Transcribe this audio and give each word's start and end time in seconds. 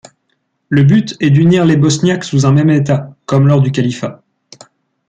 Le 0.69 0.81
but 0.81 1.15
est 1.19 1.29
d'unir 1.29 1.63
les 1.63 1.77
bosniaques 1.77 2.23
sous 2.23 2.47
un 2.47 2.51
même 2.51 2.71
État 2.71 3.15
comme 3.27 3.47
lors 3.47 3.61
du 3.61 3.71
califat. 3.71 4.23